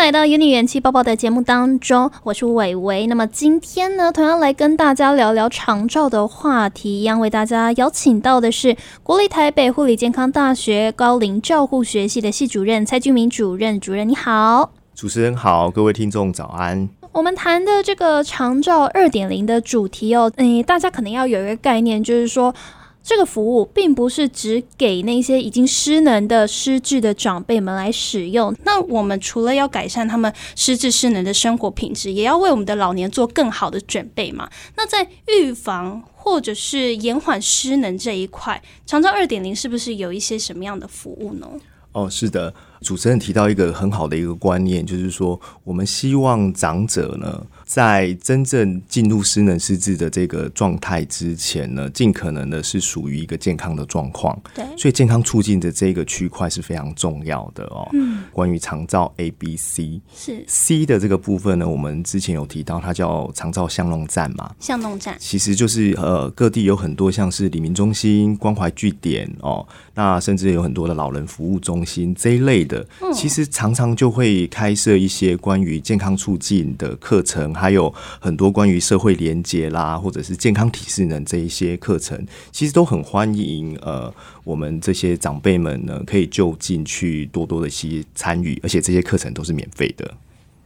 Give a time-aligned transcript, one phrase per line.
[0.00, 3.06] 来到《有你元气爆爆》的节目当中，我是伟伟。
[3.06, 13.78] 那么今天呢，同样来跟大家聊聊长照的话题，一样为大家邀请到的是国立台北护理健康大学高龄照护学系的系主任蔡俊明主任。
[13.78, 16.88] 主任你好，主持人好，各位听众早安。
[17.12, 22.54] 我们谈的这个长照二点零的主题哦，嗯，大家可能要有一个概念，就是说。
[23.02, 28.54] 这个服务并不是只给那些已经失能的失智的长辈们来使用。
[28.64, 34.48] 那我们除了要改善他们失智失能的生活品质，也要为我们的老年做更好的准备嘛？
[34.76, 41.48] 那在预防或者是延缓失能这一块，长照二点零是不是有一些什么样的服务呢？
[41.92, 42.52] 哦，是的。
[42.80, 54.40] 主持人提到一个很好的一个观念，就是说，我们希望长者呢，在真正进入失能失智的这个状态之前呢，尽可能的是属于一个健康的状况。
[54.54, 57.86] 对，所以健康促进的这个区块是非常重要的哦。
[57.92, 64.54] 嗯，关于长照 A、B、C 是 C 的这个部分呢，我们之前有提到，它叫长照巷弄站嘛。
[64.58, 72.60] 巷弄站其实就是呃，各地有很多像是李明中心、关怀据点哦，那甚至有很多的老人服务中心这一类。
[72.64, 83.76] 的，其实常常就会开设一些关于健康促进的课程，还有很多关于社会连接啦，或者是健康体适能这一些课程，其实都很欢迎。
[83.82, 84.12] 呃，
[84.44, 90.14] 我们这些长辈们呢，可以就近去多多的去参与，而且这些课程都是免费的。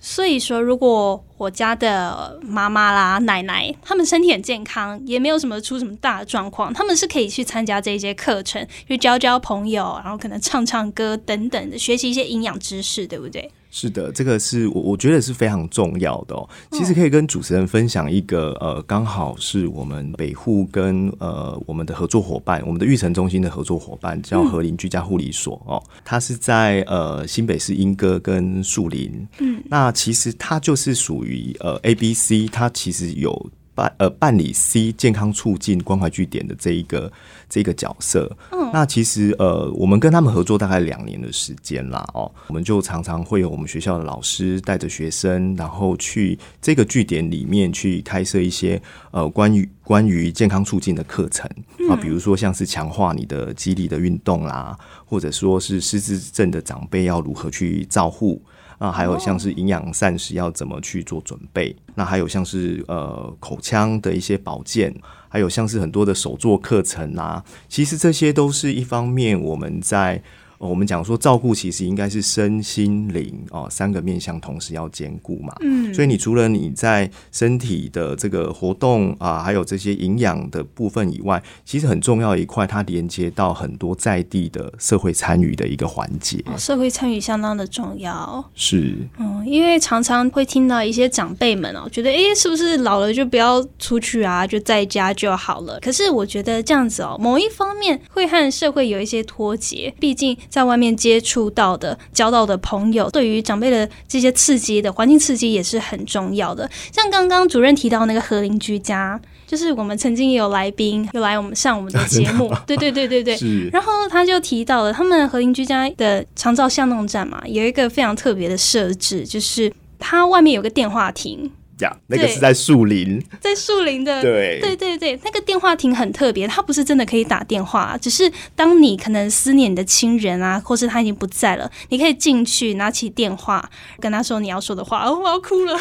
[0.07, 13.51] 所以说，如果我家的妈妈啦、奶奶，他们身体很健康，也没有什么出什么大的状况，他们是可以去参加这些课程，去交交朋友，然后可能唱唱歌等等的，学习一些营养知识，对不对？
[13.77, 16.49] 是的，这个是我我觉得是非常重要的哦。
[16.71, 29.27] 其实可以跟主持人分享一个呃，刚好是我们北护跟呃我们的合作伙伴，我们的育成中心的合作伙伴叫和林居家护理所哦，它是在呃新北市莺歌跟树林。
[29.41, 33.51] 嗯，那其实它就是属于呃 A B C，它其实有。
[33.75, 37.13] 办呃办理 C 健康促进关怀据点的这一个
[37.49, 51.51] 这个角色，嗯，那其实呃我们跟他们合作大概两年的时间啦，哦，我们就常常会有我们学校的老师带着学生，然后去这个据点里面去开设一些呃关于关于健康促进的课程。
[51.91, 58.41] 啊，比如说像是强化你的肌力的运动啦，或者说是失智症的长辈要如何去照护。
[58.85, 61.75] 那还有像是营养膳食要怎么去做准备？
[61.95, 64.95] 那还有像是呃口腔的一些保健，
[65.31, 70.23] 还有像是很多的手作课程啊，其实这些都是一方面我们在。
[70.69, 95.79] 我们讲说照顾其实应该是身心灵哦三个面向同时要兼顾嘛，嗯，所以你除了你在身体的这个活动啊，还有这些营养的部分以外，其实很重要一块，它连接到很多在地的社会参与的一个环节，社会参与相当的重要，是，嗯，因为常常会听到一些长辈们哦，觉得哎，是不是老了就不要出去啊，就在家就好了？
[95.81, 100.37] 可是我觉得这样子哦，某一方面会和社会有一些脱节，毕竟。
[100.55, 106.71] 在外面接触到的、交到的朋友，对于长辈的这些刺激的环境刺激也是很重要的。
[106.93, 113.37] 像刚刚主任提到那个和邻居家，就是我们曾经也有来宾有来我们上我们的 节目，对对对对对。
[113.73, 121.51] 然后他就提到了他们和邻居家的长照巷弄站嘛，有一个非常特别的设置，就是它外面有个电话亭。
[121.81, 133.69] 呀，那个是在树林，在树林的，对对对对，那个电话亭很特别，它不是真的可以打电话，只是当你可能思念你的亲人啊，或是他已经不在了，你可以进去拿起电话
[133.99, 135.79] 跟他说你要说的话， 哦，我要哭了。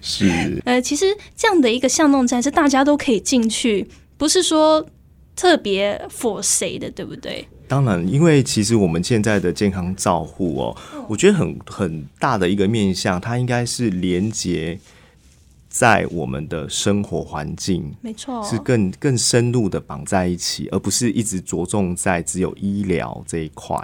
[0.00, 1.06] 是， 呃，其实
[1.36, 4.86] 这样的一个巷弄站是大家都可以进去，不是说
[5.36, 7.46] 特别 for 谁的，对不对？
[7.68, 14.78] 当然，因为其实我们现在的健康照护哦，我觉得很很大的一个面向，它应该是连接。
[15.68, 23.76] 在我们的生活环境，没错，是更更深入的绑在一起，而不是一直着重在只有医疗这一块。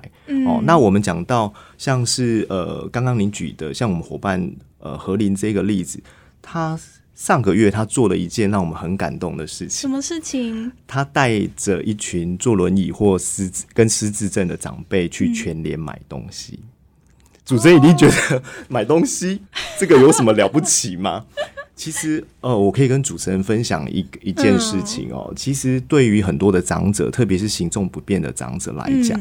[0.47, 6.03] 哦，那我们讲到像是呃，刚刚您举的，像我们伙伴呃何林这个例子，
[6.41, 6.79] 他
[7.15, 9.81] 上个月他做了一件让我们很感动的事情。
[9.83, 10.73] 什么事情？
[10.87, 16.59] 他带着一群坐轮椅或失跟失智症的长辈去全联买东西。
[17.45, 19.43] 主持人一定觉得买东西
[19.79, 21.27] 这个有什么了不起吗？
[21.77, 25.33] 其实，呃，我可以跟主持人分享一一件事情哦。
[25.35, 29.21] 其实，对于很多的长者，特别是行动不便的长者来讲，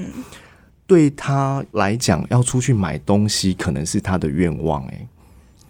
[0.86, 4.86] 对他来讲，要出去买东西可能是他的愿望。
[4.86, 5.08] 哎，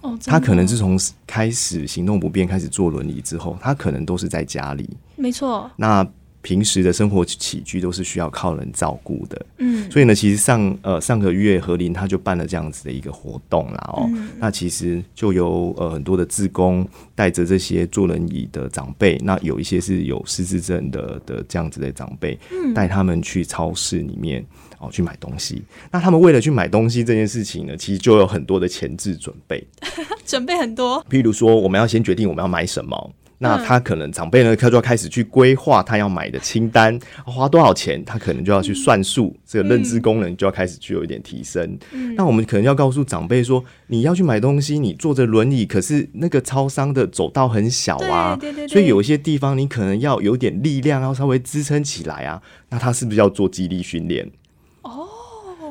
[0.01, 4.89] 哦，他可能是从开始行动不便开始坐轮椅之后，他可能都是在家里。
[5.15, 5.71] 没错。
[5.77, 6.05] 那
[6.43, 9.45] 平时的生活起居都是需要靠人照顾的。
[9.57, 24.45] 嗯，所以呢，其实上呃上个月何林他就办了这样子的一个活动啦哦，嗯那其实就有呃很多的志工带着这些坐轮椅的长辈，那有一些是有失智症的的这样子的长辈，嗯带他们去超市里面
[24.79, 25.63] 哦去买东西。
[25.89, 29.65] 那他们为了去买东西这件事情呢，其实就有很多的前置准备，
[30.27, 33.13] 准备很多，譬如说我们要先决定我们要买什么。
[33.37, 41.77] 那嗯他可能长辈呢，他就要开始去规划他要买的清单，花多少钱，他可能就要去算数，这个认知功能就要开始具有一点提升。
[41.91, 52.41] 嗯那我们可能要告诉长辈说，你要去买东西，你坐着轮椅，可是那个超商的走道很小啊，对对对对所以有一些地方你可能要有点力量，要稍微支撑起来啊。
[52.69, 54.29] 那他是不是要做肌力训练？
[54.81, 55.07] 哦，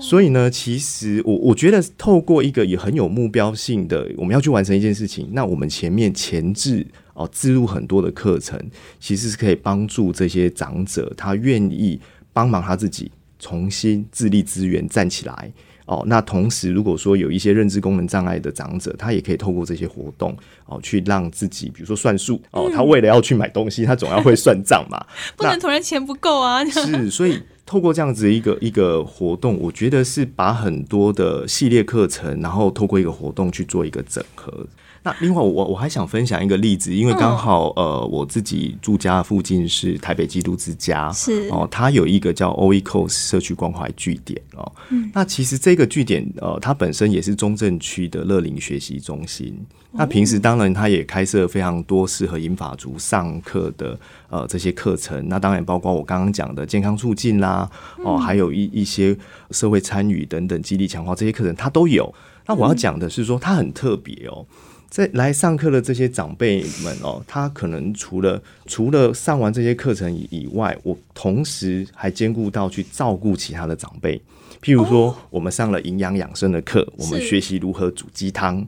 [0.02, 6.84] 所以呢，其实我我觉得透过一个也很有目标性的，我们要去完成一件事情，那我们前面前置
[7.14, 8.60] 哦置入很多的课程，
[8.98, 12.00] 其实是可以帮助这些长者，他愿意
[12.32, 15.52] 帮忙他自己重新自立资源站起来。
[15.92, 20.34] 哦，那同时，如果说有一些认知功能障碍的长者，他也可以透过这些活动
[20.64, 25.04] 哦，去让自己，比如说算数哦，他为了要去买东西，他总要会算账嘛。
[25.36, 34.66] 不能突然钱不够啊，是， 所以透过这样子一个一个活动，我觉得是把很多的系列课程，然后透过一个活动去做一个整合。
[35.04, 44.72] 那另外我，我还想分享一个例子，因为刚好、呃，我自己住家附近是台北基督之家，是哦，它有一个叫 o e c o s 社区关怀据点哦。
[45.12, 49.58] 那其实这个据点呃，它本身也是中正区的乐龄学习中心。
[49.90, 53.98] 那平时当然它也开设非常多适合银发族上课的
[54.30, 55.28] 呃这些课程。
[55.28, 57.68] 那当然包括我刚刚讲的健康促进啦，
[58.04, 59.14] 哦，还有一一些
[59.50, 62.14] 社会参与等等激励强化这些课程，它都有。
[62.46, 64.46] 那我要讲的是说，它很特别哦。
[64.92, 74.20] 在来上课的这些长辈们哦，他可能除了除了上完这些课程以以外，我同时还兼顾到去照顾其他的长辈。
[74.60, 78.66] 譬如说，我们上了营养养生的课，我们是学习如何煮鸡汤。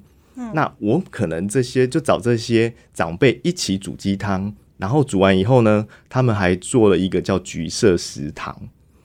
[0.55, 8.59] 那我可能这些就找这些长辈一起煮鸡汤，然后煮完以后呢，他们还做了一个叫橘色食堂。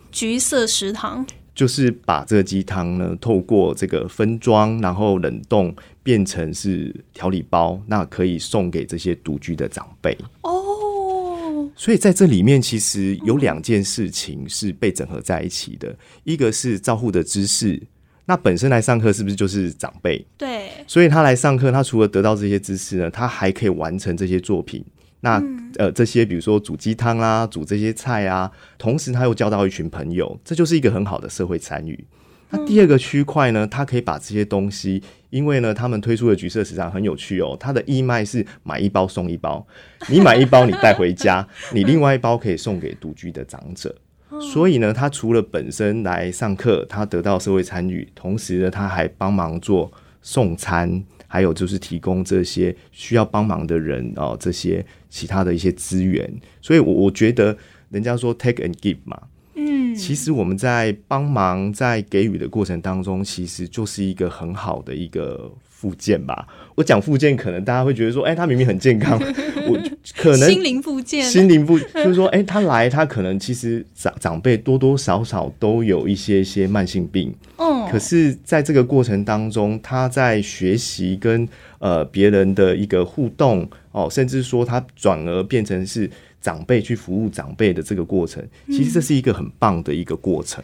[0.09, 1.27] 橘色食堂，
[1.59, 10.17] 就是把这个鸡汤呢，透过这个分装，然后冷冻变成是调理包，那可以送给这些独居的长辈。
[10.43, 17.77] 哦，所以在这里面，其实有两件事情是被整合在一起的，一个是照护的知识。
[18.25, 20.25] 那本身来上课是不是就是长辈？
[20.37, 24.81] 对，所以他来上课，他除了得到这些知识呢，他还可以完成这些作品。
[25.21, 25.43] 那、
[25.77, 32.05] 呃，这些比如说煮鸡汤啊，煮这些菜啊，同时他又交到一群朋友，这就是一个很好的社会参与。
[32.51, 39.67] 那第二个区块呢，他可以把这些东西，因为呢，他们推出的橘色食堂很有趣哦，它的义卖是买一包送一包，
[40.09, 43.95] 你买一包你带回家， 你另外一包可以送给独居的长者。
[44.41, 56.29] 所以呢，他除了本身来上课，他得到社会参与，同时呢，他还帮忙做送餐，还有就是提供这些需要帮忙的人哦，这些其他的一些资源。
[56.59, 57.55] 所以我，我觉得
[57.89, 59.21] 人家说 take and give 嘛，
[59.53, 66.45] 嗯，其实我们在帮忙在给予的过程当中，其实就是一个很好的一个附件吧。
[66.75, 69.17] 我讲附件，可能大家会觉得说，哎、他明明很健康，
[69.67, 69.79] 我
[70.17, 81.47] 可能心灵复健，心灵不就是说，哎、他来，他可能其实长长辈多多少少都有一些些慢性病，嗯，可是在这个过程当中，他在学习跟
[81.79, 86.09] 呃别人的一个互动哦，甚至说他转而变成是
[86.41, 90.63] 长辈去服务长辈的这个过程，其实这是一个很棒的一个过程。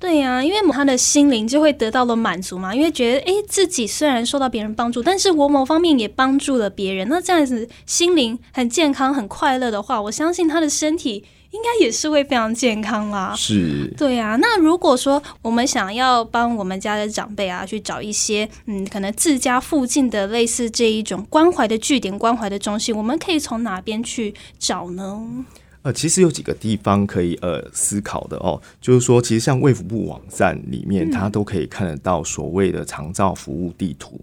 [0.00, 13.34] 对呀、因为他的心灵就会得到了满足嘛，因为觉得诶自己虽然受到别人帮助，但是我某方面也帮助了别人，那这样子心灵很健康、很快乐的话，我相信他的身体应该也是会非常健康啦。
[13.36, 25.44] 是，对啊，那如果说我们想要帮我们家的长辈啊，去找一些嗯，可能自家附近的类似这一种关怀的据点、关怀的中心，我们可以从哪边去找呢？
[25.88, 34.20] 呃，其实有几个地方可以呃思考的哦，就是说，其实像卫福部网站里面，它都可以看得到所谓的长照服务地图。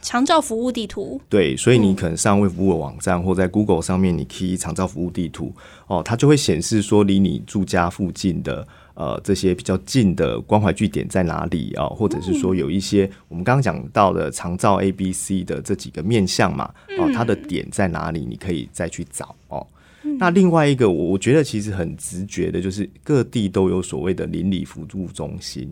[0.00, 5.54] 长照服务地图，对，所以你可能上卫福部的网站，或在 Google 上面，你 key 长照服务地图
[5.86, 19.66] 哦，它就会显示说离你住家附近的呃这些比较近的关怀据点在哪里啊、哦，或者是说有一些我们刚刚讲到的长照 A、B、C 的这几个面向嘛，哦，它的点在哪里，你可以再去找哦。
[20.18, 25.70] 那另外一个，我我觉得其实很直觉的，就是各地都有所谓的邻里辅助中心。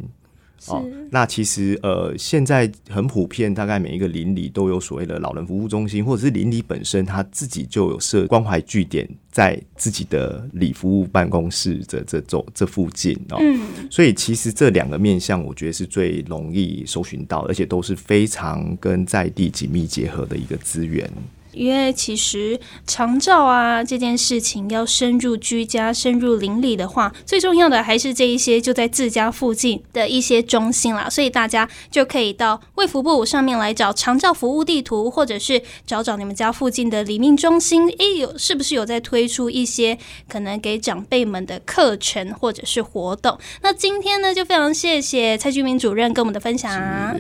[0.67, 13.39] 哦，那其实呃，现在很普遍，大概每一个邻里都有所谓的老人服务中心，或者是邻里本身他自己就有设关怀据点在自己的里服务办公室这这这这附近哦。
[13.41, 13.59] 嗯，
[13.89, 21.11] 所以其实这两个面向，我觉得是最容易搜寻到，而且都是非常跟在地紧密结合的一个资源。
[21.53, 31.09] 因为其实长照啊这件事情要深入居家、深入邻里的话，最重要的还是这一些就在自家附近的一些中心啦。
[31.09, 43.39] 所以大家就可以到卫福部上面来找长照服务地图，或者是找找你们家附近的里命中心，诶，有是不是有在推出一些可能给长辈们的课程或者是活动？
[43.63, 46.71] 那今天呢，就非常谢谢蔡居民主任跟我们的分享，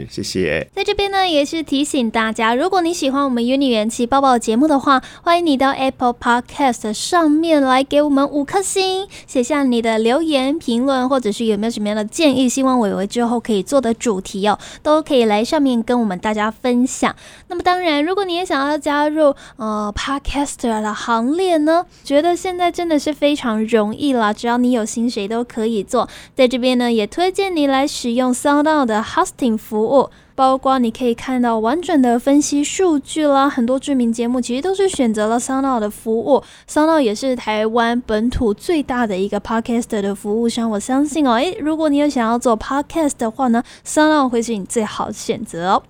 [0.08, 0.68] 谢谢。
[0.74, 4.30] 在这边呢，也是提醒大家，如果你喜欢我们 Uni 元气包。
[4.30, 17.16] 报节目的话，欢迎你到 Apple Podcast 上面来给我们五颗星，写下你的留言评论，或者是有没有什么样的建议，希望伟伟之后可以做的主题哦，都可以来上面跟我们大家分享。
[17.48, 26.08] 那么当然，如果你也想要加入呃 Podcaster 的行列呢，觉得现在真的是非常容易了，只要你有心，谁都可以做。
[26.36, 30.10] 在这边呢，也推荐你来使用 Sound 的 Hosting 服务。
[30.36, 40.70] 包括你可以看到完整的分析数据啦，很多知名节目其实都是选择了 Sound 的服务，Sound 也是台湾本土最大的一个 Podcast 的服务商。
[40.70, 45.82] 我相信哦，诶，如果你有想要做 Podcast 的话呢，Sound 会是你最好的选择哦。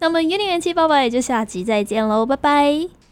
[0.00, 2.97] 那么，元年元气爸爸也就下集再见喽，拜拜。